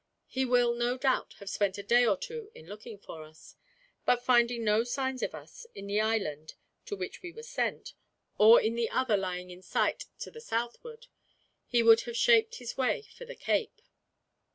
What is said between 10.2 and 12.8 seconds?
to the southward, he will have shaped his